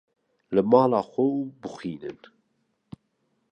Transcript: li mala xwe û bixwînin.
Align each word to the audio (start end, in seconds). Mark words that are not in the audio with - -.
li 0.55 0.61
mala 0.71 1.01
xwe 1.11 1.23
û 1.39 1.39
bixwînin. 1.61 2.19